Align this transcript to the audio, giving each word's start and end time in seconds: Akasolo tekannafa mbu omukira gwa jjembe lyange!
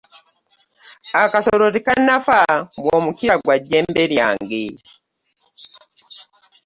Akasolo 1.23 1.65
tekannafa 1.75 2.37
mbu 2.79 2.89
omukira 2.97 3.35
gwa 3.43 3.55
jjembe 3.63 4.03
lyange! 4.11 4.65